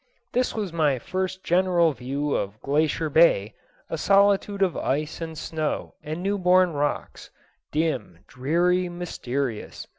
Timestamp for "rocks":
6.73-7.29